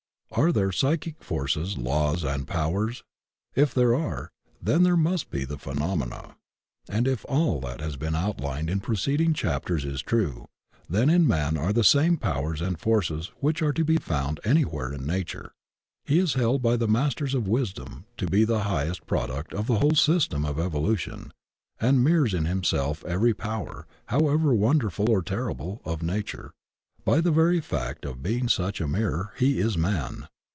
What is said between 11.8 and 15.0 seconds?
same powers and forces which are to be found anywhere